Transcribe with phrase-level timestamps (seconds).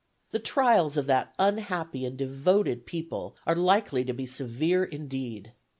[0.31, 5.53] The trials of that unhappy and devoted people are likely to be severe indeed.